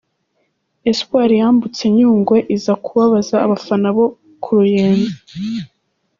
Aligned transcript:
Espoir 0.89 1.29
yambutse 1.41 1.83
Nyungwe, 1.95 2.37
iza 2.55 2.73
kubabaza 2.83 3.35
abafana 3.45 3.87
bo 3.95 4.05
ku 4.43 4.49
Ruyenzi. 4.57 5.13